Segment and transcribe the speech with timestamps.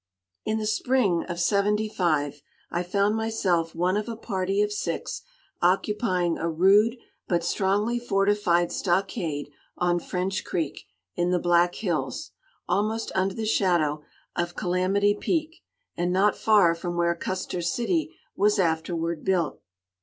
[0.45, 5.21] In the spring of '75 I found myself one of a party of six
[5.61, 12.31] occupying a rude but strongly fortified stockade on French Creek, in the Black Hills,
[12.67, 14.01] almost under the shadow
[14.35, 15.57] of Calamity Peak,
[15.95, 19.61] and not far from where Custer City was afterward built.